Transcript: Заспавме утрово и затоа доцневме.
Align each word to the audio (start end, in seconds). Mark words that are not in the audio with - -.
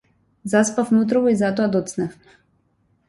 Заспавме 0.53 0.97
утрово 1.03 1.29
и 1.33 1.39
затоа 1.41 1.67
доцневме. 1.75 2.31